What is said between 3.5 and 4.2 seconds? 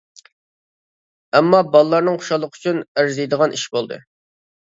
ئىش بولدى.